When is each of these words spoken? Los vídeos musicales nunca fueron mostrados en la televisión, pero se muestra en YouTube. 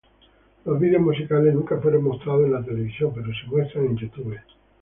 Los 0.65 0.79
vídeos 0.79 1.03
musicales 1.03 1.53
nunca 1.53 1.77
fueron 1.79 2.03
mostrados 2.05 2.45
en 2.45 2.53
la 2.53 2.65
televisión, 2.65 3.11
pero 3.13 3.27
se 3.27 3.45
muestra 3.45 3.81
en 3.81 3.95
YouTube. 3.97 4.35